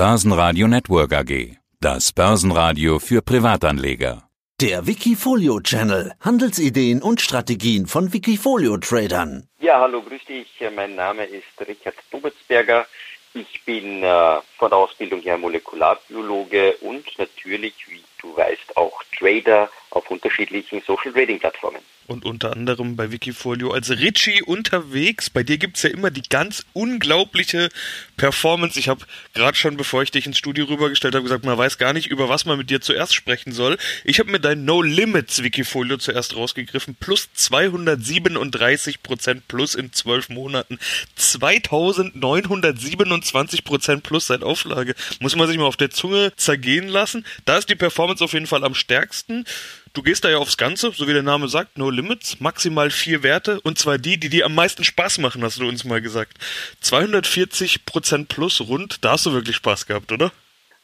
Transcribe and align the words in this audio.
Börsenradio 0.00 0.66
Network 0.66 1.12
AG. 1.12 1.58
Das 1.78 2.10
Börsenradio 2.14 2.98
für 2.98 3.20
Privatanleger. 3.20 4.22
Der 4.58 4.86
Wikifolio 4.86 5.60
Channel. 5.60 6.14
Handelsideen 6.20 7.02
und 7.02 7.20
Strategien 7.20 7.86
von 7.86 8.10
Wikifolio 8.10 8.78
Tradern. 8.78 9.46
Ja, 9.60 9.78
hallo, 9.78 10.00
grüß 10.00 10.24
dich. 10.24 10.48
Mein 10.74 10.94
Name 10.94 11.24
ist 11.24 11.68
Richard 11.68 11.96
Dobertsberger. 12.10 12.86
Ich 13.34 13.62
bin 13.66 14.02
äh, 14.02 14.38
von 14.56 14.70
der 14.70 14.78
Ausbildung 14.78 15.20
her 15.20 15.36
Molekularbiologe 15.36 16.76
und 16.80 17.04
natürlich, 17.18 17.74
wie 17.90 18.00
du 18.20 18.36
weißt, 18.36 18.76
auch 18.76 19.02
Trader 19.16 19.70
auf 19.90 20.10
unterschiedlichen 20.10 20.82
Social 20.82 21.12
Trading 21.12 21.38
Plattformen 21.38 21.82
und 22.10 22.24
unter 22.24 22.52
anderem 22.52 22.96
bei 22.96 23.12
Wikifolio 23.12 23.70
als 23.70 23.90
Richie 23.90 24.42
unterwegs. 24.42 25.30
Bei 25.30 25.44
dir 25.44 25.58
gibt 25.58 25.76
es 25.76 25.84
ja 25.84 25.90
immer 25.90 26.10
die 26.10 26.24
ganz 26.28 26.66
unglaubliche 26.72 27.68
Performance. 28.16 28.80
Ich 28.80 28.88
habe 28.88 29.06
gerade 29.32 29.56
schon, 29.56 29.76
bevor 29.76 30.02
ich 30.02 30.10
dich 30.10 30.26
ins 30.26 30.36
Studio 30.36 30.64
rübergestellt 30.64 31.14
habe, 31.14 31.22
gesagt, 31.22 31.44
man 31.44 31.56
weiß 31.56 31.78
gar 31.78 31.92
nicht, 31.92 32.08
über 32.08 32.28
was 32.28 32.46
man 32.46 32.58
mit 32.58 32.68
dir 32.68 32.80
zuerst 32.80 33.14
sprechen 33.14 33.52
soll. 33.52 33.78
Ich 34.04 34.18
habe 34.18 34.32
mir 34.32 34.40
dein 34.40 34.64
No 34.64 34.82
Limits 34.82 35.44
Wikifolio 35.44 35.98
zuerst 35.98 36.34
rausgegriffen. 36.34 36.96
Plus 36.98 37.32
237 37.32 39.04
Prozent 39.04 39.46
plus 39.46 39.76
in 39.76 39.92
zwölf 39.92 40.30
Monaten. 40.30 40.80
2927 41.14 43.62
Prozent 43.62 44.02
plus 44.02 44.26
seit 44.26 44.42
Auflage. 44.42 44.96
Muss 45.20 45.36
man 45.36 45.46
sich 45.46 45.58
mal 45.58 45.66
auf 45.66 45.76
der 45.76 45.90
Zunge 45.90 46.32
zergehen 46.36 46.88
lassen. 46.88 47.24
Da 47.44 47.56
ist 47.56 47.70
die 47.70 47.76
Performance 47.76 48.09
auf 48.20 48.32
jeden 48.32 48.46
Fall 48.46 48.64
am 48.64 48.74
stärksten. 48.74 49.44
Du 49.92 50.02
gehst 50.02 50.24
da 50.24 50.30
ja 50.30 50.38
aufs 50.38 50.56
Ganze, 50.56 50.92
so 50.92 51.06
wie 51.08 51.12
der 51.12 51.22
Name 51.22 51.48
sagt, 51.48 51.78
No 51.78 51.90
Limits, 51.90 52.40
maximal 52.40 52.90
vier 52.90 53.22
Werte 53.22 53.60
und 53.60 53.78
zwar 53.78 53.98
die, 53.98 54.18
die 54.18 54.28
dir 54.28 54.46
am 54.46 54.54
meisten 54.54 54.84
Spaß 54.84 55.18
machen, 55.18 55.42
hast 55.42 55.58
du 55.58 55.68
uns 55.68 55.84
mal 55.84 56.00
gesagt. 56.00 56.36
240% 56.82 58.26
plus 58.26 58.60
rund, 58.60 59.04
da 59.04 59.12
hast 59.12 59.26
du 59.26 59.32
wirklich 59.32 59.56
Spaß 59.56 59.86
gehabt, 59.86 60.12
oder? 60.12 60.32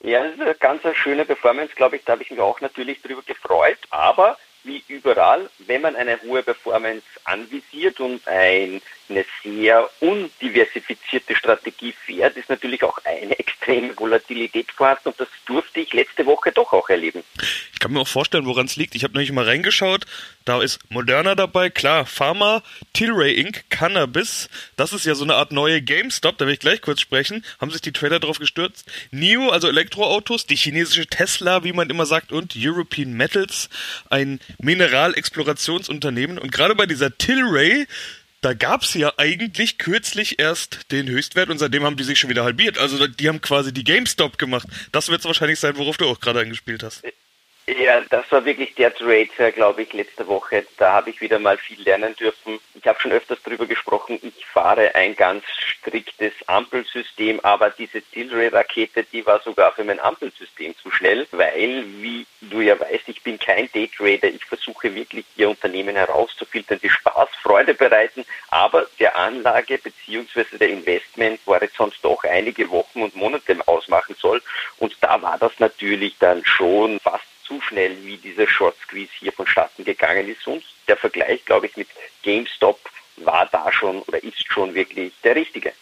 Ja, 0.01 0.23
das 0.23 0.35
ist 0.35 0.41
eine 0.41 0.55
ganz 0.55 0.83
schöne 0.97 1.25
Performance, 1.25 1.75
glaube 1.75 1.97
ich, 1.97 2.05
da 2.05 2.13
habe 2.13 2.23
ich 2.23 2.31
mich 2.31 2.41
auch 2.41 2.61
natürlich 2.61 3.03
drüber 3.03 3.23
gefreut, 3.23 3.79
aber 3.91 4.39
wie 4.65 4.83
überall, 4.89 5.49
wenn 5.59 5.81
man 5.81 5.97
eine 5.97 6.21
hohe 6.23 6.43
Performance 6.43 7.05
anvisiert 7.25 8.01
und 8.01 8.27
ein, 8.27 8.83
eine 9.09 9.25
sehr 9.43 9.89
undiversifizierte 10.01 11.35
Strategie 11.37 11.93
fährt, 11.93 12.37
ist 12.37 12.49
natürlich 12.49 12.83
auch 12.83 12.99
eine 13.05 13.39
extreme 13.39 13.97
Volatilität 13.97 14.71
vorhanden 14.73 15.11
und 15.11 15.21
das 15.21 15.29
durfte 15.47 15.81
ich 15.81 15.93
letzte 15.93 16.27
Woche 16.27 16.53
doch 16.53 16.73
auch 16.73 16.89
erleben. 16.89 17.23
Ich 17.73 17.79
kann 17.79 17.93
mir 17.93 18.01
auch 18.01 18.09
vorstellen, 18.09 18.47
woran 18.47 18.67
es 18.67 18.77
liegt. 18.77 18.95
Ich 18.95 19.05
habe 19.05 19.15
nämlich 19.15 19.33
mal 19.33 19.45
reingeschaut, 19.45 20.07
da 20.45 20.63
ist 20.63 20.79
Moderna 20.91 21.35
dabei, 21.35 21.71
klar, 21.71 22.07
Pharma, 22.07 22.63
Tilray 22.93 23.35
Inc., 23.35 23.65
Cannabis, 23.71 24.49
das 24.77 24.93
ist 24.93 25.05
ja 25.05 25.15
so 25.15 25.25
eine 25.25 25.35
Art 25.35 25.53
neue 25.53 25.83
GameStop, 25.83 26.39
da 26.39 26.47
will 26.47 26.55
ich 26.55 26.61
gleich 26.61 26.81
kurz 26.81 27.01
sprechen, 27.01 27.45
haben 27.61 27.71
sich 27.71 27.81
die 27.81 27.93
Trader 27.93 28.21
drauf 28.21 28.39
gestürzt. 28.39 28.87
NIO, 29.11 29.51
also 29.51 29.69
Elektroautos, 29.69 30.47
die 30.47 30.57
chinesische 30.57 31.07
Tesla, 31.07 31.65
wie 31.65 31.73
man 31.73 31.91
immer 31.91 32.07
sagt, 32.07 32.33
und 32.33 32.55
European 32.57 33.13
Metals, 33.13 33.69
ein 34.11 34.41
Mineralexplorationsunternehmen. 34.59 36.39
Und 36.39 36.53
gerade 36.53 36.75
bei 36.75 36.87
dieser 36.87 37.17
Tilray, 37.17 37.87
da 38.47 38.55
gab 38.55 38.83
es 38.83 38.95
ja 38.95 39.13
eigentlich 39.17 39.77
kürzlich 39.77 40.39
erst 40.39 40.93
den 40.93 41.09
Höchstwert 41.09 41.51
und 41.51 41.59
seitdem 41.59 41.83
haben 41.83 41.97
die 41.97 42.05
sich 42.05 42.21
schon 42.21 42.31
wieder 42.31 42.45
halbiert. 42.45 42.79
Also 42.79 43.09
die 43.09 43.29
haben 43.29 43.41
quasi 43.41 43.73
die 43.73 43.83
GameStop 43.83 44.39
gemacht. 44.39 44.69
Das 44.93 45.09
wird 45.09 45.19
es 45.19 45.25
wahrscheinlich 45.25 45.59
sein, 45.59 45.77
worauf 45.77 45.97
du 45.97 46.07
auch 46.07 46.21
gerade 46.21 46.39
angespielt 46.39 46.85
hast. 46.85 47.03
Ja, 47.69 48.01
das 48.11 48.31
war 48.31 48.45
wirklich 48.45 48.77
der 48.77 48.95
Trade, 48.95 49.51
glaube 49.51 49.83
ich, 49.83 49.93
letzte 49.93 50.29
Woche. 50.29 50.65
Da 50.77 50.93
habe 50.93 51.11
ich 51.11 51.21
wieder 51.21 51.41
mal 51.41 51.59
viel 51.59 51.83
lernen 51.83 52.15
dürfen. 52.15 52.61
Ich 52.75 52.87
habe 52.87 53.01
schon 53.01 53.11
öfters 53.11 53.41
darüber 53.43 53.67
gesprochen, 53.67 54.21
ich 54.23 54.47
fahre 54.47 54.95
ein 54.95 55.17
ganz 55.17 55.43
striktes 55.49 56.33
Ampelsystem, 56.47 57.41
aber 57.41 57.71
diese 57.71 58.03
Tilray-Rakete, 58.03 59.03
die 59.13 59.27
war 59.27 59.41
sogar 59.41 59.73
für 59.73 59.83
mein 59.83 59.99
Ampelsystem 59.99 60.77
zu 60.77 60.93
schnell, 60.93 61.27
weil, 61.33 61.85
wie 62.01 62.25
du 62.41 62.61
ja 62.61 62.79
weißt, 62.79 63.09
ich 63.09 63.21
bin 63.25 63.37
kein 63.37 63.69
Daytrader. 63.73 64.29
Ich 64.29 64.45
versuche 64.45 64.95
wirklich, 64.95 65.27
ihr 65.35 65.51
Unternehmen 65.51 65.97
herauszufiltern, 65.97 66.79
die 66.81 66.89
Spaß, 66.89 67.31
Freude 67.43 67.75
bereiten, 67.75 68.25
aber 68.49 68.87
der 69.01 69.17
Anlage 69.17 69.79
bzw. 69.79 70.57
der 70.57 70.69
Investmenthorizont 70.69 71.99
doch 72.03 72.23
einige 72.23 72.71
Wochen 72.71 73.03
und 73.03 73.17
Monate 73.17 73.57
ausmachen 73.67 74.15
soll. 74.21 74.41
Und 74.79 74.97
da 75.01 75.21
war 75.21 75.37
das 75.37 75.59
natürlich 75.59 76.15
dann 76.21 76.45
schon 76.45 77.01
fast 77.01 77.25
zu 77.47 77.61
schnell, 77.61 77.97
wie 78.05 78.17
dieser 78.17 78.47
Short 78.47 78.77
Squeeze 78.83 79.13
hier 79.19 79.33
vonstatten 79.33 79.85
gegangen 79.85 80.29
ist. 80.29 80.47
Und 80.47 80.65
der 80.89 80.97
Vergleich, 80.97 81.45
glaube 81.45 81.67
ich, 81.67 81.77
mit 81.77 81.89
GameStop 82.23 82.79
war 83.17 83.47
da 83.47 83.71
schon 83.73 84.03
oder 84.03 84.23
ist 84.23 84.53
schon 84.53 84.75
wirklich 84.75 85.13
der 85.23 85.37
richtige 85.37 85.73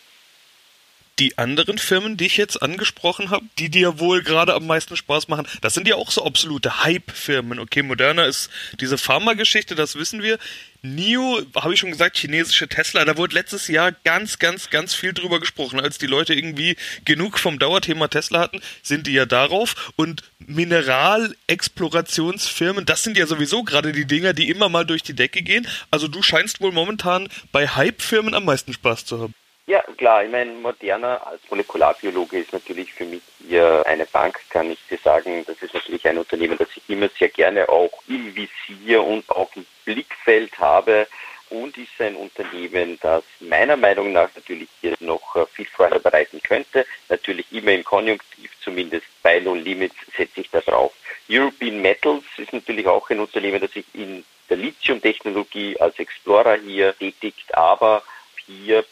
die 1.19 1.39
anderen 1.39 1.79
Firmen, 1.79 2.17
die 2.17 2.27
ich 2.27 2.37
jetzt 2.37 2.63
angesprochen 2.63 3.31
habe, 3.31 3.45
die 3.59 3.69
dir 3.69 3.99
wohl 4.01 4.23
gerade 4.23 4.55
am 4.55 4.67
meisten 4.67 4.97
Spaß 4.97 5.29
machen, 5.29 5.47
das 5.61 5.75
sind 5.75 5.87
ja 5.87 5.95
auch 5.97 6.11
so 6.11 6.25
absolute 6.25 6.83
Hype-Firmen. 6.83 7.61
Okay, 7.61 7.83
Moderna 7.83 8.25
ist 8.25 8.49
diese 8.81 8.97
Pharma-Geschichte, 8.99 9.75
das 9.75 9.97
wissen 9.97 10.23
wir. 10.23 10.39
NIO, 10.83 11.41
habe 11.57 11.73
ich 11.73 11.81
schon 11.81 11.93
gesagt, 11.93 12.19
chinesische 12.19 12.69
Tesla, 12.69 13.07
da 13.07 13.17
wurde 13.17 13.35
letztes 13.35 13.69
Jahr 13.69 13.93
ganz, 13.93 14.39
ganz, 14.39 14.69
ganz 14.69 14.95
viel 14.95 15.15
drüber 15.15 15.41
gesprochen. 15.41 15.81
Als 15.81 15.97
die 15.99 16.07
Leute 16.07 16.35
irgendwie 16.35 16.77
genug 17.07 17.39
vom 17.39 17.59
Dauerthema 17.59 18.09
Tesla 18.09 18.41
hatten, 18.41 18.61
sind 18.83 19.07
die 19.07 19.15
ja 19.15 19.25
darauf. 19.25 19.95
Und 19.97 20.25
Mineralexplorationsfirmen, 20.41 22.85
das 22.85 23.03
sind 23.03 23.17
ja 23.17 23.27
sowieso 23.27 23.63
gerade 23.63 23.93
die 23.93 24.05
Dinger, 24.05 24.35
die 24.35 24.51
immer 24.51 24.69
mal 24.69 24.85
durch 24.85 25.03
die 25.03 25.15
Decke 25.15 25.41
gehen. 25.43 25.67
Also 25.91 26.07
du 26.07 26.21
scheinst 26.23 26.61
wohl 26.61 26.73
momentan 26.73 27.31
bei 27.51 27.67
Hype-Firmen 27.67 28.35
am 28.35 28.45
meisten 28.45 28.75
Spaß 28.75 29.07
zu 29.07 29.21
haben. 29.21 29.35
Ja, 29.67 29.83
klar. 29.97 30.25
Ich 30.25 30.31
meine, 30.31 30.53
Moderna 30.53 31.17
als 31.19 31.41
Molekularbiologe 31.49 32.39
ist 32.39 32.53
natürlich 32.53 32.93
für 32.93 33.07
mich 33.07 33.23
hier 33.39 33.83
eine 33.87 34.05
Bank, 34.05 34.39
kann 34.51 34.71
ich 34.71 34.79
dir 34.91 34.99
sagen. 34.99 35.43
Das 35.47 35.57
ist 35.63 35.73
natürlich 35.73 36.07
ein 36.07 36.19
Unternehmen, 36.19 36.59
das 36.59 36.69
ich 36.77 36.83
immer 36.89 37.09
sehr 37.19 37.31
gerne 37.31 37.67
auch 37.71 38.03
im 38.07 38.35
Visier 38.35 39.03
und 39.03 39.29
auch 39.31 39.51
im 39.57 39.65
Blickfeld 39.87 40.59
habe 40.59 41.07
und 41.49 41.79
ist 41.79 41.99
ein 41.99 42.15
Unternehmen, 42.15 42.99
das 43.01 43.25
meiner 43.41 43.77
Meinung 43.77 44.13
nach 44.13 44.29
natürlich 44.35 44.69
hier 44.83 44.97
noch 45.01 45.35
äh, 45.37 45.47
viel 45.47 45.67
Freude 45.67 45.99
bereiten 45.99 46.43
könnte. 46.43 46.85
Natürlich 47.09 47.47
immer 47.51 47.73
im 47.73 47.85
Konjunktiv, 47.85 48.51
zumindest 48.63 49.07
bei 49.23 49.41
No 49.41 49.55
Limits 49.55 49.97
setze 50.15 50.43
ich 50.43 50.51
da 50.51 50.61
drauf. 50.61 50.93
European 51.31 51.81
Metals 51.81 52.25
ist 52.37 52.53
natürlich 52.53 52.87
auch 52.87 53.09
ein 53.09 53.21
Unternehmen, 53.21 53.61
das 53.61 53.73
sich 53.73 53.87
in 53.95 54.25
der 54.51 54.59
Lithium-Technologie 54.59 55.79
als 55.81 55.99
Explorer 55.99 56.57
hier 56.57 56.95
tätigt, 56.99 57.55
aber 57.55 58.03
hier 58.47 58.85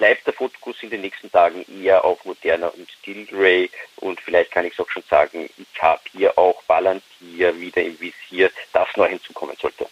bleibt 0.00 0.26
der 0.26 0.32
Fokus 0.32 0.76
in 0.80 0.88
den 0.88 1.02
nächsten 1.02 1.30
Tagen 1.30 1.62
eher 1.68 2.02
auf 2.06 2.24
Moderna 2.24 2.68
und 2.68 2.88
Tilray 3.04 3.68
und 3.96 4.18
vielleicht 4.18 4.50
kann 4.50 4.64
ich 4.64 4.72
es 4.72 4.80
auch 4.80 4.88
schon 4.88 5.02
sagen, 5.10 5.50
ich 5.58 5.82
habe 5.82 6.00
hier 6.10 6.38
auch 6.38 6.62
Palantir 6.66 7.60
wieder 7.60 7.82
im 7.82 8.00
Visier, 8.00 8.50
das 8.72 8.88
neu 8.96 9.10
hinzukommen 9.10 9.56
sollte. 9.60 9.86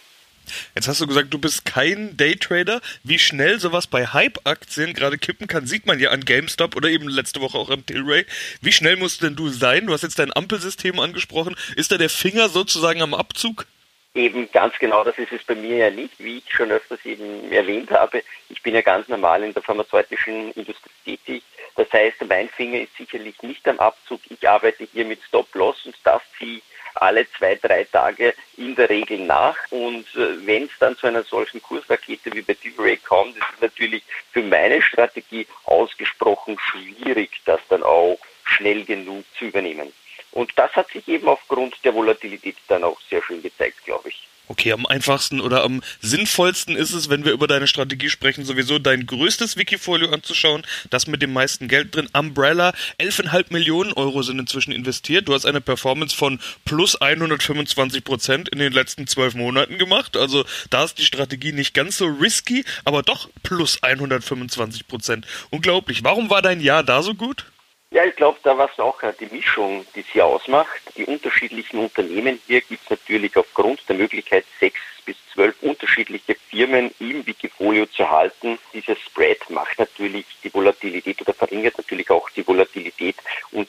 Jetzt 0.73 0.87
hast 0.87 0.99
du 0.99 1.05
gesagt, 1.05 1.31
du 1.31 1.37
bist 1.37 1.63
kein 1.63 2.17
Daytrader. 2.17 2.81
Wie 3.03 3.19
schnell 3.19 3.59
sowas 3.59 3.85
bei 3.85 4.07
Hype-Aktien 4.07 4.95
gerade 4.95 5.19
kippen 5.19 5.45
kann, 5.45 5.67
sieht 5.67 5.85
man 5.85 5.99
ja 5.99 6.09
an 6.09 6.25
GameStop 6.25 6.75
oder 6.75 6.89
eben 6.89 7.07
letzte 7.07 7.39
Woche 7.39 7.59
auch 7.59 7.69
am 7.69 7.85
Tilray. 7.85 8.25
Wie 8.61 8.71
schnell 8.71 8.95
musst 8.95 9.21
denn 9.21 9.35
du 9.35 9.49
sein? 9.49 9.85
Du 9.85 9.93
hast 9.93 10.01
jetzt 10.01 10.17
dein 10.17 10.35
Ampelsystem 10.35 10.99
angesprochen. 10.99 11.55
Ist 11.75 11.91
da 11.91 11.99
der 11.99 12.09
Finger 12.09 12.49
sozusagen 12.49 13.03
am 13.03 13.13
Abzug? 13.13 13.67
Eben 14.15 14.51
ganz 14.51 14.77
genau, 14.79 15.03
das 15.03 15.17
ist 15.19 15.31
es 15.31 15.43
bei 15.43 15.53
mir 15.53 15.77
ja 15.77 15.89
nicht, 15.91 16.17
wie 16.17 16.39
ich 16.39 16.51
schon 16.51 16.71
öfters 16.71 17.05
eben 17.05 17.51
erwähnt 17.51 17.91
habe. 17.91 18.23
Ich 18.49 18.61
bin 18.63 18.73
ja 18.73 18.81
ganz 18.81 19.07
normal 19.07 19.43
in 19.43 19.53
der 19.53 19.61
pharmazeutischen 19.61 20.51
Industrie 20.53 20.89
tätig. 21.05 21.43
Das 21.75 21.91
heißt, 21.93 22.25
mein 22.27 22.49
Finger 22.49 22.79
ist 22.81 22.97
sicherlich 22.97 23.41
nicht 23.43 23.67
am 23.67 23.79
Abzug. 23.79 24.19
Ich 24.29 24.49
arbeite 24.49 24.87
hier 24.91 25.05
mit 25.05 25.21
Stop-Loss 25.23 25.85
und 25.85 25.95
das 26.03 26.21
ziehe 26.37 26.57
ich 26.57 26.63
alle 26.95 27.29
zwei, 27.37 27.55
drei 27.55 27.83
Tage 27.83 28.33
in 28.57 28.75
der 28.75 28.89
Regel 28.89 29.19
nach. 29.19 29.55
Und 29.69 30.05
äh, 30.15 30.45
wenn 30.45 30.63
es 30.63 30.71
dann 30.79 30.97
zu 30.97 31.05
einer 31.05 31.23
solchen 31.23 31.61
Kursrakete 31.61 32.33
wie 32.33 32.41
bei 32.41 32.55
Tilray 32.55 32.97
kommt, 32.97 33.37
ist 33.37 33.45
es 33.55 33.61
natürlich 33.61 34.03
für 34.31 34.41
meine 34.41 34.81
Strategie 34.81 35.45
ausgesprochen 35.65 36.57
schwierig, 36.59 37.41
das 37.45 37.61
dann 37.69 37.83
auch 37.83 38.17
schnell 38.43 38.83
genug 38.83 39.23
zu 39.37 39.45
übernehmen. 39.45 39.93
Und 40.31 40.51
das 40.55 40.71
hat 40.73 40.89
sich 40.91 41.07
eben 41.07 41.27
aufgrund 41.27 41.75
der 41.83 41.93
Volatilität 41.93 42.55
dann 42.67 42.83
auch 42.83 42.99
sehr 43.09 43.21
schön 43.23 43.41
gezeigt, 43.41 43.83
glaube 43.85 44.09
ich. 44.09 44.27
Okay, 44.51 44.71
am 44.71 44.87
einfachsten 44.87 45.41
oder 45.41 45.63
am 45.63 45.83
sinnvollsten 46.01 46.75
ist 46.75 46.91
es, 46.91 47.07
wenn 47.07 47.23
wir 47.23 47.33
über 47.33 47.45
deine 47.45 47.67
Strategie 47.67 48.09
sprechen, 48.09 48.45
sowieso 48.45 48.79
dein 48.79 49.05
größtes 49.05 49.57
Wikifolio 49.57 50.09
anzuschauen, 50.09 50.65
das 50.89 51.05
mit 51.05 51.21
dem 51.21 51.31
meisten 51.33 51.67
Geld 51.67 51.95
drin. 51.95 52.09
Umbrella, 52.13 52.73
11,5 52.99 53.53
Millionen 53.53 53.93
Euro 53.93 54.23
sind 54.23 54.39
inzwischen 54.39 54.71
investiert. 54.71 55.27
Du 55.27 55.35
hast 55.35 55.45
eine 55.45 55.61
Performance 55.61 56.15
von 56.15 56.39
plus 56.65 56.99
125 56.99 58.03
Prozent 58.03 58.49
in 58.49 58.57
den 58.57 58.73
letzten 58.73 59.05
zwölf 59.05 59.35
Monaten 59.35 59.77
gemacht. 59.77 60.17
Also 60.17 60.43
da 60.71 60.83
ist 60.83 60.97
die 60.97 61.05
Strategie 61.05 61.51
nicht 61.51 61.75
ganz 61.75 61.99
so 61.99 62.07
risky, 62.07 62.65
aber 62.85 63.03
doch 63.03 63.29
plus 63.43 63.83
125 63.83 64.87
Prozent. 64.87 65.27
Unglaublich. 65.51 66.03
Warum 66.03 66.31
war 66.31 66.41
dein 66.41 66.59
Jahr 66.59 66.81
da 66.81 67.03
so 67.03 67.13
gut? 67.13 67.45
Ja, 67.91 68.05
ich 68.05 68.15
glaube, 68.15 68.37
da 68.43 68.55
war 68.57 68.69
es 68.71 68.79
auch 68.79 69.01
die 69.19 69.33
Mischung, 69.35 69.85
die 69.95 70.03
sie 70.13 70.21
ausmacht. 70.21 70.79
Die 70.95 71.05
unterschiedlichen 71.05 71.79
Unternehmen 71.79 72.39
hier 72.45 72.61
gibt 72.61 72.83
es 72.83 72.89
natürlich 72.89 73.35
aufgrund 73.35 73.87
der 73.89 73.95
Möglichkeit, 73.95 74.45
sechs 74.59 74.79
bis 75.05 75.15
zwölf 75.33 75.55
unterschiedliche 75.63 76.35
Firmen 76.35 76.93
im 76.99 77.25
Wikifolio 77.25 77.87
zu 77.87 78.07
halten. 78.07 78.59
Dieser 78.73 78.95
Spread 78.95 79.49
macht 79.49 79.79
natürlich 79.79 80.25
die 80.43 80.53
Volatilität 80.53 81.19
oder 81.21 81.33
verringert 81.33 81.79
natürlich 81.79 82.11
auch 82.11 82.29
die 82.29 82.45
Volatilität. 82.45 83.15
Und 83.51 83.67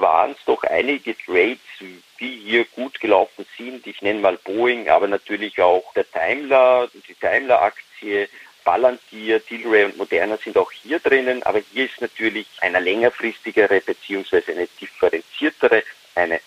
waren 0.00 0.32
es 0.32 0.44
doch 0.46 0.62
einige 0.64 1.16
Trades, 1.16 1.58
die 2.18 2.40
hier 2.44 2.64
gut 2.64 3.00
gelaufen 3.00 3.46
sind. 3.56 3.86
Ich 3.86 4.02
nenne 4.02 4.20
mal 4.20 4.38
Boeing, 4.38 4.88
aber 4.88 5.06
natürlich 5.06 5.60
auch 5.60 5.92
der 5.94 6.04
Daimler, 6.12 6.88
die 6.92 7.16
Daimler-Aktie, 7.20 8.28
Palantir, 8.70 9.44
Tilray 9.44 9.86
und 9.86 9.96
Moderna 9.96 10.36
sind 10.36 10.56
auch 10.56 10.70
hier 10.70 11.00
drinnen, 11.00 11.42
aber 11.42 11.60
hier 11.72 11.86
ist 11.86 12.00
natürlich 12.00 12.46
eine 12.60 12.78
längerfristigere 12.78 13.80
beziehungsweise 13.80 14.52
eine 14.52 14.68
differenziertere, 14.80 15.82
eine 16.14 16.40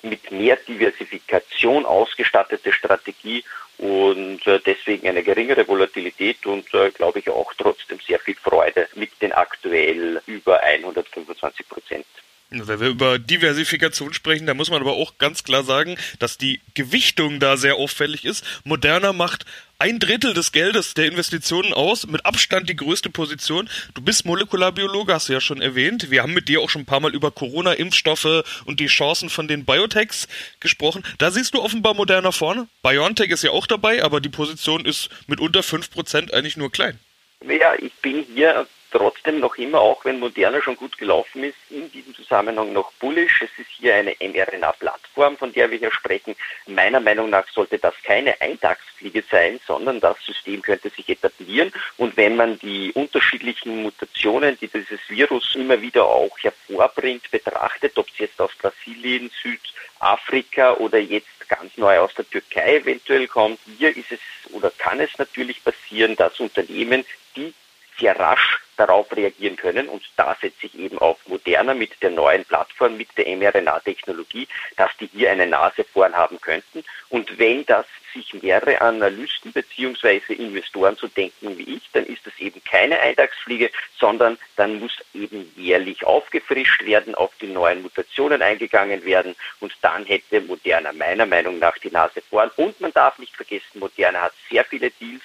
mit 0.00 0.30
mehr 0.32 0.56
Diversifikation 0.56 1.84
ausgestattete 1.84 2.72
Strategie 2.72 3.44
und 3.76 4.46
äh, 4.46 4.58
deswegen 4.64 5.06
eine 5.06 5.22
geringere 5.22 5.68
Volatilität 5.68 6.46
und 6.46 6.72
äh, 6.72 6.92
glaube 6.92 7.18
ich 7.18 7.28
auch 7.28 7.52
trotzdem 7.52 8.00
sehr 8.08 8.18
viel 8.20 8.36
Freude 8.36 8.88
mit 8.94 9.10
den 9.20 9.32
aktuell 9.32 10.22
über 10.24 10.62
125 10.62 11.68
Prozent. 11.68 12.06
Wenn 12.52 12.80
wir 12.80 12.88
über 12.88 13.20
Diversifikation 13.20 14.12
sprechen, 14.12 14.44
da 14.44 14.54
muss 14.54 14.70
man 14.70 14.80
aber 14.80 14.94
auch 14.94 15.18
ganz 15.18 15.44
klar 15.44 15.62
sagen, 15.62 15.96
dass 16.18 16.36
die 16.36 16.60
Gewichtung 16.74 17.38
da 17.38 17.56
sehr 17.56 17.76
auffällig 17.76 18.24
ist. 18.24 18.44
Moderna 18.64 19.12
macht 19.12 19.44
ein 19.78 20.00
Drittel 20.00 20.34
des 20.34 20.50
Geldes 20.50 20.94
der 20.94 21.06
Investitionen 21.06 21.72
aus, 21.72 22.08
mit 22.08 22.26
Abstand 22.26 22.68
die 22.68 22.74
größte 22.74 23.08
Position. 23.08 23.70
Du 23.94 24.02
bist 24.02 24.26
Molekularbiologe, 24.26 25.14
hast 25.14 25.28
du 25.28 25.32
ja 25.32 25.40
schon 25.40 25.62
erwähnt. 25.62 26.10
Wir 26.10 26.22
haben 26.22 26.34
mit 26.34 26.48
dir 26.48 26.60
auch 26.60 26.68
schon 26.68 26.82
ein 26.82 26.86
paar 26.86 26.98
Mal 26.98 27.14
über 27.14 27.30
Corona-Impfstoffe 27.30 28.42
und 28.64 28.80
die 28.80 28.88
Chancen 28.88 29.30
von 29.30 29.46
den 29.46 29.64
Biotechs 29.64 30.26
gesprochen. 30.58 31.04
Da 31.18 31.30
siehst 31.30 31.54
du 31.54 31.62
offenbar 31.62 31.94
Moderna 31.94 32.32
vorne. 32.32 32.66
BioNTech 32.82 33.30
ist 33.30 33.44
ja 33.44 33.52
auch 33.52 33.68
dabei, 33.68 34.02
aber 34.02 34.20
die 34.20 34.28
Position 34.28 34.84
ist 34.84 35.08
mit 35.28 35.38
unter 35.38 35.60
5% 35.60 36.32
eigentlich 36.32 36.56
nur 36.56 36.72
klein. 36.72 36.98
Ja, 37.46 37.74
ich 37.78 37.92
bin 38.02 38.26
hier 38.34 38.66
trotzdem 38.90 39.40
noch 39.40 39.56
immer, 39.56 39.80
auch 39.80 40.04
wenn 40.04 40.18
Moderna 40.18 40.60
schon 40.60 40.76
gut 40.76 40.98
gelaufen 40.98 41.44
ist, 41.44 41.56
in 41.70 41.90
diesem 41.90 42.14
Zusammenhang 42.14 42.72
noch 42.72 42.92
bullish. 42.94 43.42
Es 43.42 43.50
ist 43.58 43.70
hier 43.70 43.94
eine 43.94 44.14
mRNA-Plattform, 44.20 45.36
von 45.36 45.52
der 45.52 45.70
wir 45.70 45.78
hier 45.78 45.92
sprechen. 45.92 46.36
Meiner 46.66 47.00
Meinung 47.00 47.30
nach 47.30 47.46
sollte 47.48 47.78
das 47.78 47.94
keine 48.04 48.40
Eintagsfliege 48.40 49.22
sein, 49.30 49.60
sondern 49.66 50.00
das 50.00 50.16
System 50.24 50.62
könnte 50.62 50.90
sich 50.90 51.08
etablieren. 51.08 51.72
Und 51.96 52.16
wenn 52.16 52.36
man 52.36 52.58
die 52.58 52.92
unterschiedlichen 52.92 53.82
Mutationen, 53.82 54.58
die 54.60 54.68
dieses 54.68 55.00
Virus 55.08 55.54
immer 55.54 55.80
wieder 55.80 56.04
auch 56.04 56.36
hervorbringt, 56.38 57.30
betrachtet, 57.30 57.96
ob 57.96 58.08
es 58.08 58.18
jetzt 58.18 58.40
aus 58.40 58.52
Brasilien, 58.54 59.30
Südafrika 59.42 60.74
oder 60.74 60.98
jetzt 60.98 61.48
ganz 61.48 61.76
neu 61.76 61.98
aus 61.98 62.14
der 62.14 62.28
Türkei 62.28 62.76
eventuell 62.76 63.26
kommt, 63.26 63.58
hier 63.78 63.96
ist 63.96 64.12
es 64.12 64.20
oder 64.52 64.70
kann 64.70 65.00
es 65.00 65.10
natürlich 65.18 65.62
passieren, 65.62 66.16
dass 66.16 66.40
Unternehmen, 66.40 67.04
die 67.36 67.52
sehr 67.98 68.18
rasch 68.18 68.60
darauf 68.80 69.14
reagieren 69.14 69.56
können. 69.56 69.88
Und 69.88 70.02
da 70.16 70.36
setze 70.40 70.66
ich 70.66 70.78
eben 70.78 70.98
auf 70.98 71.18
Moderna 71.26 71.74
mit 71.74 72.02
der 72.02 72.10
neuen 72.10 72.44
Plattform, 72.44 72.96
mit 72.96 73.08
der 73.16 73.36
mRNA-Technologie, 73.36 74.48
dass 74.76 74.90
die 74.98 75.06
hier 75.12 75.30
eine 75.30 75.46
Nase 75.46 75.84
vorn 75.84 76.14
haben 76.14 76.40
könnten. 76.40 76.82
Und 77.10 77.38
wenn 77.38 77.66
das 77.66 77.86
sich 78.12 78.34
mehrere 78.42 78.80
Analysten 78.80 79.52
beziehungsweise 79.52 80.34
Investoren 80.34 80.96
so 80.96 81.06
denken 81.06 81.56
wie 81.58 81.76
ich, 81.76 81.90
dann 81.92 82.04
ist 82.06 82.26
das 82.26 82.36
eben 82.38 82.62
keine 82.64 82.98
Eintagsfliege, 82.98 83.70
sondern 83.98 84.38
dann 84.56 84.80
muss 84.80 84.92
eben 85.14 85.52
jährlich 85.56 86.04
aufgefrischt 86.04 86.84
werden, 86.84 87.14
auf 87.14 87.30
die 87.40 87.46
neuen 87.46 87.82
Mutationen 87.82 88.42
eingegangen 88.42 89.04
werden 89.04 89.36
und 89.60 89.72
dann 89.82 90.04
hätte 90.06 90.40
Moderna 90.40 90.92
meiner 90.92 91.26
Meinung 91.26 91.58
nach 91.58 91.78
die 91.78 91.90
Nase 91.90 92.20
vorn. 92.22 92.50
Und 92.56 92.80
man 92.80 92.92
darf 92.92 93.18
nicht 93.18 93.36
vergessen, 93.36 93.78
Moderna 93.78 94.22
hat 94.22 94.32
sehr 94.50 94.64
viele 94.64 94.90
Deals, 94.90 95.22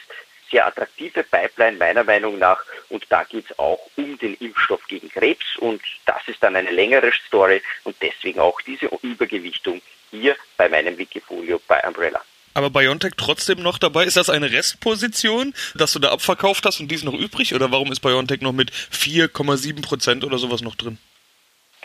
sehr 0.51 0.65
attraktive 0.65 1.23
Pipeline 1.23 1.77
meiner 1.77 2.03
Meinung 2.03 2.37
nach 2.39 2.63
und 2.89 3.05
da 3.09 3.23
geht 3.23 3.49
es 3.49 3.59
auch 3.59 3.79
um 3.95 4.17
den 4.19 4.35
Impfstoff 4.35 4.85
gegen 4.87 5.09
Krebs 5.09 5.57
und 5.57 5.81
das 6.05 6.27
ist 6.27 6.41
dann 6.41 6.55
eine 6.55 6.71
längere 6.71 7.11
Story 7.27 7.61
und 7.83 7.95
deswegen 8.01 8.39
auch 8.39 8.59
diese 8.61 8.89
Übergewichtung 9.01 9.81
hier 10.11 10.35
bei 10.57 10.69
meinem 10.69 10.97
Wikifolio 10.97 11.61
bei 11.67 11.81
Umbrella. 11.87 12.21
Aber 12.53 12.69
BioNTech 12.69 13.13
trotzdem 13.17 13.61
noch 13.61 13.77
dabei? 13.77 14.05
Ist 14.05 14.15
das 14.15 14.29
eine 14.29 14.49
Restposition, 14.49 15.53
dass 15.75 15.91
du 15.91 15.99
da 15.99 16.11
abverkauft 16.11 16.65
hast 16.65 16.79
und 16.79 16.89
die 16.89 16.95
ist 16.95 17.03
noch 17.03 17.13
übrig? 17.13 17.53
Oder 17.53 17.69
warum 17.71 17.91
ist 17.91 17.99
BioNTech 17.99 18.39
noch 18.39 18.53
mit 18.53 18.71
4,7 18.71 19.81
Prozent 19.81 20.23
oder 20.23 20.37
sowas 20.37 20.61
noch 20.61 20.75
drin? 20.75 20.97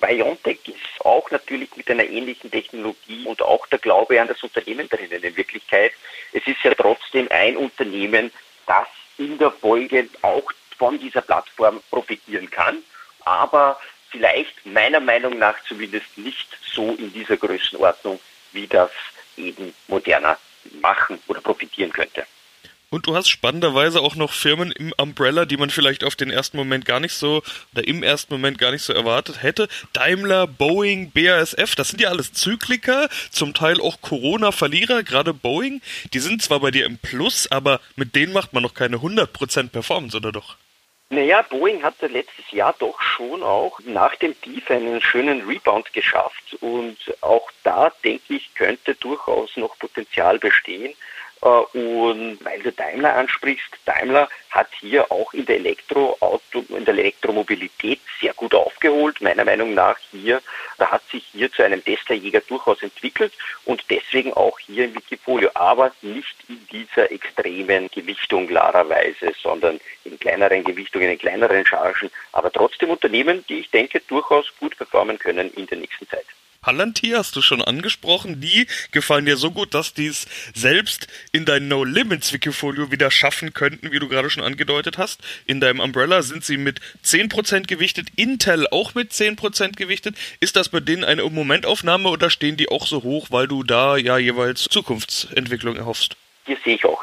BioNTech 0.01 0.61
ist 0.67 1.05
auch 1.05 1.29
natürlich 1.33 1.77
mit 1.77 1.91
einer 1.91 2.05
ähnlichen 2.05 2.53
Technologie 2.53 3.25
und 3.25 3.43
auch 3.43 3.67
der 3.67 3.81
Glaube 3.81 4.21
an 4.21 4.29
das 4.29 4.43
Unternehmen 4.45 4.89
drinnen 4.89 5.23
in 5.23 5.37
Wirklichkeit. 5.37 5.93
Es 6.33 6.47
ist 6.47 6.63
ja 6.63 6.73
trotzdem 6.75 7.27
ein 7.31 7.56
Unternehmen, 7.56 8.31
das 8.70 8.87
in 9.19 9.37
der 9.37 9.50
Folge 9.50 10.08
auch 10.22 10.49
von 10.78 10.96
dieser 10.99 11.22
Plattform 11.22 11.82
profitieren 11.90 12.49
kann, 12.49 12.78
aber 13.25 13.81
vielleicht 14.11 14.64
meiner 14.64 15.00
Meinung 15.00 15.38
nach 15.38 15.56
zumindest 15.64 16.17
nicht 16.17 16.49
so 16.72 16.93
in 16.94 17.12
dieser 17.12 17.37
Größenordnung, 17.37 18.20
wie 18.52 18.69
das 18.69 18.90
eben 19.37 19.75
moderner 19.88 20.38
machen 20.81 21.20
oder 21.26 21.40
profitieren 21.40 21.93
könnte. 21.93 22.25
Und 22.93 23.07
du 23.07 23.15
hast 23.15 23.29
spannenderweise 23.29 24.01
auch 24.01 24.17
noch 24.17 24.33
Firmen 24.33 24.73
im 24.73 24.93
Umbrella, 24.97 25.45
die 25.45 25.57
man 25.57 25.71
vielleicht 25.71 26.03
auf 26.03 26.17
den 26.17 26.29
ersten 26.29 26.57
Moment 26.57 26.85
gar 26.85 26.99
nicht 26.99 27.15
so 27.15 27.41
oder 27.73 27.87
im 27.87 28.03
ersten 28.03 28.35
Moment 28.35 28.59
gar 28.59 28.73
nicht 28.73 28.83
so 28.83 28.93
erwartet 28.93 29.45
hätte. 29.45 29.69
Daimler, 29.93 30.49
Boeing, 30.49 31.13
BASF, 31.13 31.77
das 31.77 31.91
sind 31.91 32.01
ja 32.01 32.09
alles 32.09 32.33
Zykliker, 32.33 33.09
zum 33.31 33.55
Teil 33.55 33.81
auch 33.81 34.01
Corona-Verlierer, 34.01 35.05
gerade 35.05 35.33
Boeing. 35.33 35.81
Die 36.13 36.19
sind 36.19 36.43
zwar 36.43 36.59
bei 36.59 36.73
dir 36.73 36.85
im 36.85 36.99
Plus, 36.99 37.49
aber 37.53 37.81
mit 37.95 38.17
denen 38.17 38.33
macht 38.33 38.53
man 38.55 38.65
noch 38.65 38.75
keine 38.75 38.97
100% 38.97 39.69
Performance, 39.69 40.17
oder 40.17 40.33
doch? 40.33 40.57
Naja, 41.11 41.43
Boeing 41.43 41.85
hatte 41.85 42.09
letztes 42.09 42.51
Jahr 42.51 42.75
doch 42.77 43.01
schon 43.01 43.45
auch 43.45 43.79
nach 43.85 44.17
dem 44.17 44.41
Tief 44.41 44.69
einen 44.69 45.01
schönen 45.01 45.47
Rebound 45.47 45.93
geschafft 45.93 46.57
und 46.61 46.99
auch 47.21 47.51
da 47.63 47.93
denke 48.03 48.35
ich, 48.35 48.53
könnte 48.55 48.97
durchaus 48.97 49.57
noch 49.57 49.79
Potenzial 49.79 50.41
bestehen. 50.41 50.93
Äh, 51.43 51.47
und 51.47 52.39
weil 52.45 52.63
du 52.63 52.73
Daimler 52.73 53.15
ansprichst, 53.15 53.71
Daimler 53.87 54.29
hat 54.51 54.69
hier 54.81 55.11
auch 55.11 55.33
in 55.33 55.47
der 55.47 55.57
Elektroauto, 55.57 56.65
in 56.69 56.85
der 56.85 56.95
Elektromobilität 56.95 58.01
sehr 58.21 58.35
gut 58.35 58.55
aufgeholt. 58.55 59.21
Meiner 59.21 59.45
Meinung 59.45 59.75
nach 59.75 59.97
hier, 60.11 60.43
da 60.79 60.91
hat 60.91 61.03
sich 61.11 61.25
hier 61.33 61.51
zu 61.53 61.63
einem 61.63 61.83
Tesla-Jäger 61.85 62.41
durchaus 62.41 62.83
entwickelt 62.83 63.33
und 63.65 63.85
deswegen 63.91 64.33
auch 64.35 64.59
hier 64.59 64.87
im 64.87 64.95
Wikifolio, 64.95 65.51
aber 65.55 65.93
nicht 66.03 66.37
in 66.49 66.67
dieser 66.71 67.11
extremen 67.11 67.89
Gewichtung 67.91 68.49
klarerweise, 68.49 69.33
sondern 69.41 69.81
in 70.05 70.19
kleineren 70.19 70.65
Gewichtungen, 70.65 71.11
in 71.11 71.19
kleineren 71.19 71.65
Chargen, 71.65 72.11
aber 72.33 72.53
trotzdem 72.53 72.91
Unternehmen, 72.91 73.45
die 73.49 73.61
ich 73.61 73.71
denke 73.71 74.01
durchaus 74.01 74.47
gut 74.59 74.77
performen 74.77 75.19
können 75.19 75.51
in 75.55 75.67
der 75.67 75.79
nächsten 75.79 76.09
Zeit. 76.09 76.27
Palantir 76.62 77.17
hast 77.17 77.37
du 77.37 77.41
schon 77.41 77.63
angesprochen. 77.63 78.43
Die 78.43 78.67
gefallen 78.93 79.25
dir 79.25 79.39
so 79.39 79.51
gut, 79.51 79.73
dass 79.73 79.94
die 79.94 80.08
es 80.08 80.27
selbst 80.55 81.06
in 81.32 81.46
dein 81.46 81.69
No 81.69 81.84
Limits 81.84 82.34
Wikifolio 82.34 82.91
wieder 82.91 83.11
schaffen 83.11 83.55
könnten, 83.55 83.93
wie 83.93 83.99
du 83.99 84.08
gerade 84.08 84.29
schon 84.29 84.44
angedeutet 84.44 84.99
hast. 84.99 85.23
In 85.46 85.61
deinem 85.61 85.81
Umbrella 85.81 86.20
sind 86.20 86.44
sie 86.44 86.58
mit 86.58 86.82
10% 87.03 87.67
gewichtet, 87.67 88.08
Intel 88.17 88.67
auch 88.70 88.94
mit 88.94 89.13
10% 89.13 89.77
gewichtet. 89.77 90.17
Ist 90.41 90.55
das 90.56 90.69
bei 90.69 90.81
denen 90.81 91.03
eine 91.03 91.25
Momentaufnahme 91.25 92.11
oder 92.11 92.29
stehen 92.29 92.58
die 92.58 92.69
auch 92.69 92.87
so 92.87 93.03
hoch, 93.03 93.29
weil 93.31 93.49
du 93.49 93.63
da 93.63 93.96
ja 93.96 94.19
jeweils 94.19 94.65
Zukunftsentwicklung 94.65 95.77
erhoffst? 95.77 96.17
Hier 96.44 96.58
sehe 96.63 96.75
ich 96.75 96.84
auch 96.84 97.03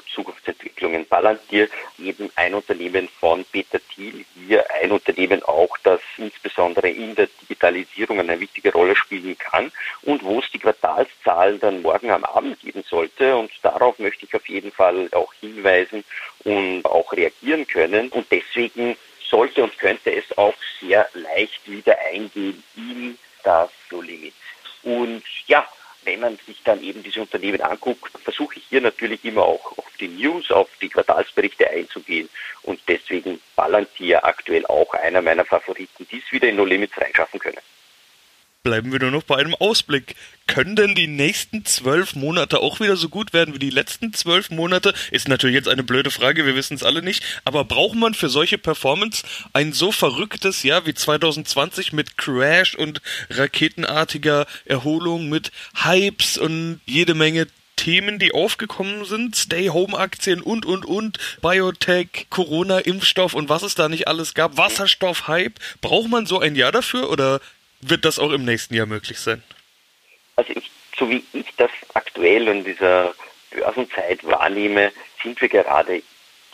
Zukunftsentwicklungen. 0.87 1.05
Palantir 1.05 1.69
eben 1.99 2.29
ein 2.35 2.53
Unternehmen 2.53 3.07
von 3.19 3.45
Peter 3.45 3.79
Thiel, 3.79 4.25
hier 4.35 4.65
ein 4.81 4.91
Unternehmen 4.91 5.43
auch, 5.43 5.77
das 5.83 5.99
insbesondere 6.17 6.89
in 6.89 7.15
der 7.15 7.27
Digitalisierung 7.41 8.19
eine 8.19 8.39
wichtige 8.39 8.71
Rolle 8.71 8.95
spielen 8.95 9.37
kann 9.37 9.71
und 10.03 10.23
wo 10.23 10.39
es 10.39 10.49
die 10.51 10.59
Quartalszahlen 10.59 11.59
dann 11.59 11.81
morgen 11.81 12.11
am 12.11 12.23
Abend 12.23 12.59
geben 12.59 12.83
sollte. 12.87 13.35
Und 13.35 13.51
darauf 13.61 13.99
möchte 13.99 14.25
ich 14.25 14.33
auf 14.33 14.47
jeden 14.47 14.71
Fall 14.71 15.09
auch 15.11 15.33
hinweisen 15.39 16.03
und 16.43 16.85
auch 16.85 17.11
reagieren 17.13 17.67
können. 17.67 18.09
Und 18.09 18.27
deswegen 18.31 18.95
sollte 19.29 19.63
und 19.63 19.77
könnte 19.77 20.13
es 20.13 20.37
auch 20.37 20.55
sehr 20.79 21.07
leicht 21.13 21.69
wieder 21.69 21.97
eingehen 22.11 22.63
in 22.75 23.17
das 23.43 23.69
Limit. 23.89 24.33
Und 24.83 25.23
ja, 25.47 25.67
wenn 26.03 26.21
man 26.21 26.37
sich 26.45 26.61
dann 26.63 26.81
eben 26.81 27.03
diese 27.03 27.21
Unternehmen 27.21 27.61
anguckt, 27.61 28.17
versuche 28.23 28.59
ich 28.59 28.65
hier 28.69 28.79
natürlich 28.79 29.25
immer 29.25 29.43
auch 29.43 29.75
die 29.99 30.07
News, 30.07 30.51
auf 30.51 30.69
die 30.81 30.89
Quartalsberichte 30.89 31.69
einzugehen 31.69 32.29
und 32.63 32.79
deswegen 32.87 33.39
Palantir 33.55 34.23
aktuell 34.23 34.65
auch 34.65 34.93
einer 34.93 35.21
meiner 35.21 35.45
Favoriten, 35.45 36.07
die 36.11 36.17
es 36.25 36.31
wieder 36.31 36.49
in 36.49 36.55
No 36.55 36.65
Limits 36.65 36.99
reinschaffen 36.99 37.39
können 37.39 37.59
bleiben 38.67 38.91
wir 38.91 38.99
nur 38.99 39.11
noch 39.11 39.23
bei 39.23 39.37
einem 39.37 39.55
Ausblick. 39.55 40.15
Können 40.45 40.75
denn 40.75 40.93
die 40.93 41.07
nächsten 41.07 41.63
zwölf 41.63 42.15
Monate 42.15 42.59
auch 42.59 42.81
wieder 42.81 42.97
so 42.97 43.07
gut 43.07 43.31
werden 43.31 43.53
wie 43.53 43.59
die 43.59 43.69
letzten 43.69 44.11
zwölf 44.11 44.49
Monate? 44.49 44.93
Ist 45.09 45.29
natürlich 45.29 45.55
jetzt 45.55 45.69
eine 45.69 45.83
blöde 45.83 46.11
Frage, 46.11 46.45
wir 46.45 46.53
wissen 46.53 46.73
es 46.73 46.83
alle 46.83 47.01
nicht. 47.01 47.23
Aber 47.45 47.63
braucht 47.63 47.95
man 47.95 48.13
für 48.13 48.27
solche 48.27 48.57
Performance 48.57 49.25
ein 49.53 49.71
so 49.71 49.93
verrücktes 49.93 50.63
Jahr 50.63 50.85
wie 50.85 50.93
2020 50.93 51.93
mit 51.93 52.17
Crash 52.17 52.75
und 52.75 53.01
raketenartiger 53.29 54.45
Erholung, 54.65 55.29
mit 55.29 55.53
Hypes 55.85 56.37
und 56.37 56.81
jede 56.85 57.13
Menge 57.13 57.47
Themen, 57.77 58.19
die 58.19 58.33
aufgekommen 58.33 59.05
sind, 59.05 59.37
Stay-Home-Aktien 59.37 60.41
und, 60.41 60.65
und, 60.65 60.85
und, 60.85 61.17
Biotech, 61.41 62.27
Corona-Impfstoff 62.29 63.33
und 63.33 63.47
was 63.47 63.63
es 63.63 63.75
da 63.75 63.87
nicht 63.87 64.09
alles 64.09 64.33
gab, 64.33 64.57
Wasserstoff-Hype. 64.57 65.53
Braucht 65.79 66.09
man 66.09 66.25
so 66.25 66.39
ein 66.39 66.55
Jahr 66.55 66.73
dafür 66.73 67.09
oder 67.09 67.39
wird 67.79 68.03
das 68.03 68.19
auch 68.19 68.31
im 68.31 68.43
nächsten 68.43 68.73
Jahr 68.73 68.87
möglich 68.87 69.19
sein? 69.19 69.41
Also 70.35 70.51
ich, 70.53 70.69
so 70.97 71.09
wie 71.09 71.23
ich 71.31 71.47
das 71.55 71.71
aktuell 71.93 72.49
in 72.49 72.65
dieser 72.65 73.13
Börsenzeit 73.51 74.23
wahrnehme, 74.25 74.91
sind 75.23 75.39
wir 75.39 75.47
gerade 75.47 76.03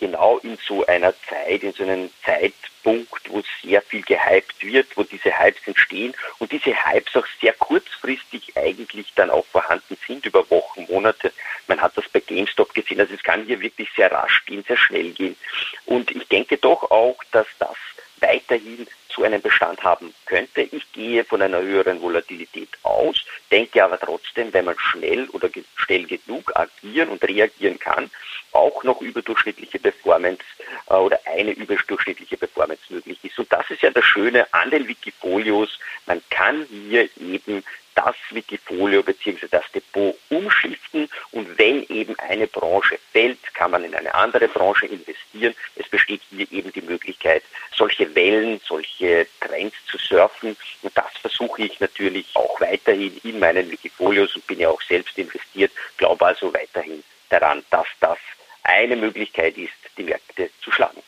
genau 0.03 0.37
in 0.39 0.57
so 0.67 0.85
einer 0.85 1.13
Zeit, 1.29 1.63
in 1.63 1.71
so 1.71 1.83
einem 1.83 2.09
Zeitpunkt, 2.25 3.29
wo 3.29 3.41
sehr 3.63 3.81
viel 3.81 4.01
gehypt 4.01 4.61
wird, 4.61 4.97
wo 4.97 5.03
diese 5.03 5.39
Hypes 5.39 5.65
entstehen 5.65 6.13
und 6.39 6.51
diese 6.51 6.71
Hypes 6.71 7.15
auch 7.15 7.25
sehr 7.39 7.53
kurzfristig 7.53 8.51
eigentlich 8.57 9.13
dann 9.15 9.29
auch 9.29 9.45
vorhanden 9.45 9.97
sind 10.05 10.25
über 10.25 10.49
Wochen, 10.49 10.85
Monate. 10.89 11.31
Man 11.67 11.81
hat 11.81 11.95
das 11.95 12.09
bei 12.09 12.19
GameStop 12.19 12.73
gesehen, 12.73 12.99
also 12.99 13.13
es 13.13 13.23
kann 13.23 13.45
hier 13.45 13.61
wirklich 13.61 13.87
sehr 13.95 14.11
rasch 14.11 14.43
gehen, 14.45 14.65
sehr 14.67 14.75
schnell 14.75 15.11
gehen. 15.11 15.37
Und 15.85 16.11
ich 16.11 16.27
denke 16.27 16.57
doch 16.57 16.91
auch, 16.91 17.23
dass 17.31 17.47
das 17.59 17.77
weiterhin 18.19 18.85
zu 19.07 19.23
einem 19.23 19.41
Bestand 19.41 19.83
haben 19.83 20.13
könnte. 20.25 20.63
Ich 20.63 20.91
gehe 20.91 21.23
von 21.23 21.41
einer 21.41 21.61
höheren 21.61 22.01
Volatilität 22.01 22.69
aus, 22.81 23.23
denke 23.51 23.81
aber 23.83 23.99
trotzdem, 23.99 24.51
wenn 24.51 24.65
man 24.65 24.77
schnell 24.79 25.29
oder 25.29 25.49
schnell 25.75 26.05
genug 26.05 26.51
agieren 26.55 27.09
und 27.09 27.23
reagieren 27.23 27.79
kann, 27.79 28.09
auch 28.53 28.83
noch 28.83 29.01
überdurchschnittliche 29.01 29.79
Performance 29.79 30.43
äh, 30.89 30.93
oder 30.93 31.19
eine 31.25 31.51
überdurchschnittliche 31.51 32.37
Performance 32.37 32.81
möglich 32.89 33.19
ist. 33.23 33.37
Und 33.39 33.51
das 33.51 33.69
ist 33.69 33.81
ja 33.81 33.91
das 33.91 34.05
Schöne 34.05 34.51
an 34.53 34.69
den 34.69 34.87
Wikifolios. 34.87 35.79
Man 36.05 36.21
kann 36.29 36.65
hier 36.69 37.09
eben 37.19 37.63
das 37.95 38.15
Wikifolio 38.31 39.03
bzw. 39.03 39.47
das 39.49 39.63
Depot 39.71 40.17
umschiften 40.29 41.09
und 41.31 41.57
wenn 41.57 41.85
eben 41.89 42.17
eine 42.19 42.47
Branche 42.47 42.97
fällt, 43.11 43.39
kann 43.53 43.71
man 43.71 43.83
in 43.83 43.93
eine 43.93 44.13
andere 44.13 44.47
Branche 44.47 44.87
investieren. 44.87 45.55
Es 45.75 45.87
besteht 45.87 46.21
hier 46.29 46.51
eben 46.51 46.71
die 46.71 46.81
Möglichkeit, 46.81 47.43
solche 47.75 48.13
Wellen, 48.15 48.59
solche 48.65 49.27
Trends 49.39 49.75
zu 49.85 49.97
surfen 49.97 50.55
und 50.81 50.97
das 50.97 51.11
versuche 51.21 51.63
ich 51.63 51.79
natürlich 51.79 52.27
auch 52.33 52.59
weiterhin 52.59 53.19
in 53.23 53.39
meinen 53.39 53.69
Wikifolios 53.69 54.35
und 54.35 54.47
bin 54.47 54.59
ja 54.59 54.69
auch 54.69 54.81
selbst 54.81 55.17
investiert, 55.17 55.71
glaube 55.97 56.25
also 56.25 56.53
weiterhin 56.53 57.03
daran, 57.29 57.63
dass 57.69 57.87
das 57.99 58.17
eine 58.63 58.95
Möglichkeit 58.95 59.57
ist, 59.57 59.71
die 59.97 60.03
Märkte 60.03 60.49
zu 60.61 60.71
schlagen. 60.71 61.01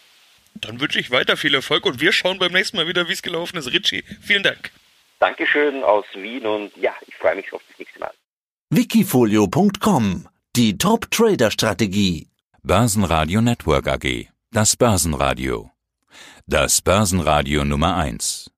Dann 0.55 0.79
wünsche 0.79 0.99
ich 0.99 1.11
weiter 1.11 1.37
viel 1.37 1.53
Erfolg 1.53 1.85
und 1.85 1.99
wir 1.99 2.11
schauen 2.11 2.39
beim 2.39 2.51
nächsten 2.51 2.77
Mal 2.77 2.87
wieder, 2.87 3.07
wie 3.07 3.13
es 3.13 3.21
gelaufen 3.21 3.57
ist. 3.57 3.71
Richie, 3.71 4.03
vielen 4.21 4.43
Dank. 4.43 4.71
Dankeschön 5.19 5.83
aus 5.83 6.05
Wien 6.13 6.45
und 6.45 6.75
ja, 6.77 6.93
ich 7.07 7.15
freue 7.15 7.35
mich 7.35 7.51
auf 7.53 7.61
das 7.69 7.79
nächste 7.79 7.99
Mal. 7.99 8.11
Wikifolio.com 8.69 10.27
Die 10.55 10.77
Top-Trader-Strategie. 10.77 12.27
Börsenradio 12.63 13.41
Network 13.41 13.87
AG. 13.87 14.27
Das 14.51 14.75
Börsenradio. 14.75 15.71
Das 16.47 16.81
Börsenradio 16.81 17.65
Nummer 17.65 17.97
1. 17.97 18.51